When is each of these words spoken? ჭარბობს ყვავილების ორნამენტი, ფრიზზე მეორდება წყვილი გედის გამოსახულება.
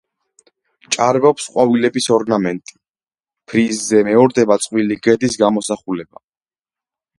ჭარბობს 0.95 1.45
ყვავილების 1.55 2.07
ორნამენტი, 2.15 2.73
ფრიზზე 3.53 4.03
მეორდება 4.09 4.59
წყვილი 4.67 5.01
გედის 5.09 5.41
გამოსახულება. 5.45 6.27